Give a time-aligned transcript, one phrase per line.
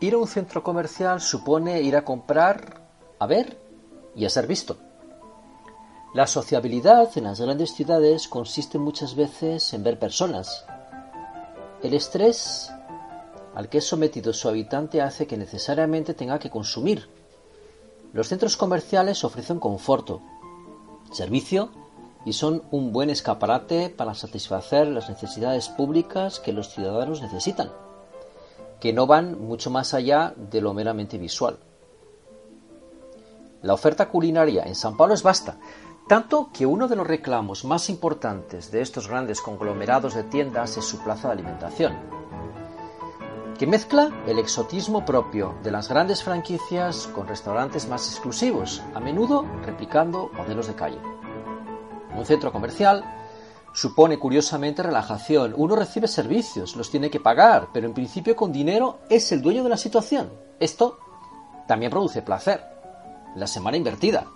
[0.00, 2.82] Ir a un centro comercial supone ir a comprar,
[3.18, 3.58] a ver
[4.14, 4.76] y a ser visto.
[6.14, 10.64] La sociabilidad en las grandes ciudades consiste muchas veces en ver personas.
[11.82, 12.70] El estrés
[13.56, 17.08] al que es sometido su habitante hace que necesariamente tenga que consumir.
[18.12, 20.22] Los centros comerciales ofrecen conforto,
[21.10, 21.70] servicio
[22.24, 27.72] y son un buen escaparate para satisfacer las necesidades públicas que los ciudadanos necesitan
[28.80, 31.58] que no van mucho más allá de lo meramente visual.
[33.62, 35.58] La oferta culinaria en San Pablo es vasta,
[36.08, 40.84] tanto que uno de los reclamos más importantes de estos grandes conglomerados de tiendas es
[40.84, 41.96] su plaza de alimentación,
[43.58, 49.44] que mezcla el exotismo propio de las grandes franquicias con restaurantes más exclusivos, a menudo
[49.64, 51.00] replicando modelos de calle.
[52.16, 53.04] Un centro comercial
[53.72, 55.54] supone curiosamente relajación.
[55.56, 59.62] Uno recibe servicios, los tiene que pagar, pero en principio con dinero es el dueño
[59.62, 60.30] de la situación.
[60.58, 60.98] Esto
[61.66, 62.64] también produce placer.
[63.36, 64.26] La semana invertida.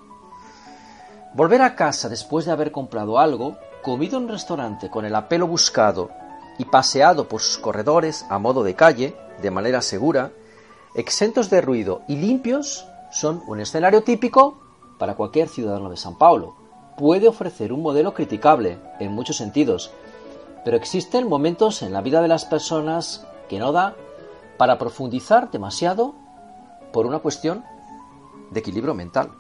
[1.35, 5.47] Volver a casa después de haber comprado algo, comido en un restaurante con el apelo
[5.47, 6.11] buscado
[6.59, 10.31] y paseado por sus corredores a modo de calle, de manera segura,
[10.95, 14.61] exentos de ruido y limpios, son un escenario típico
[14.99, 16.62] para cualquier ciudadano de San Paulo
[16.97, 19.91] puede ofrecer un modelo criticable en muchos sentidos,
[20.65, 23.95] pero existen momentos en la vida de las personas que no da
[24.57, 26.15] para profundizar demasiado
[26.93, 27.65] por una cuestión
[28.51, 29.31] de equilibrio mental.